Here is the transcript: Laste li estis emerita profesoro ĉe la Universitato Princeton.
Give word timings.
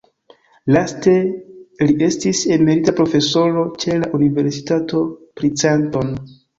Laste 0.75 1.13
li 1.83 1.97
estis 2.07 2.41
emerita 2.57 2.97
profesoro 3.03 3.69
ĉe 3.87 4.01
la 4.03 4.13
Universitato 4.23 5.07
Princeton. 5.41 6.17